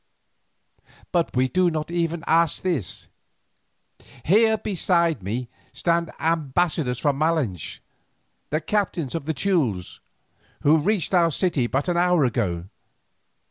But 1.11 1.35
we 1.35 1.47
do 1.47 1.69
not 1.69 1.91
even 1.91 2.23
ask 2.25 2.63
this. 2.63 3.07
Here 4.25 4.57
beside 4.57 5.21
me 5.21 5.47
stand 5.73 6.11
ambassadors 6.19 6.97
from 6.97 7.19
Malinche, 7.19 7.81
the 8.49 8.61
captain 8.61 9.09
of 9.13 9.27
the 9.27 9.33
Teules, 9.35 9.99
who 10.63 10.79
reached 10.79 11.13
our 11.13 11.29
city 11.29 11.67
but 11.67 11.87
an 11.87 11.97
hour 11.97 12.25
ago. 12.25 12.63